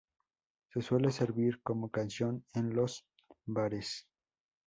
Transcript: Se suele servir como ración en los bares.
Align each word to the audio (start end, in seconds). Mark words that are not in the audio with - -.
Se 0.73 0.81
suele 0.81 1.11
servir 1.11 1.61
como 1.61 1.91
ración 1.93 2.43
en 2.55 2.73
los 2.73 3.05
bares. 3.45 4.07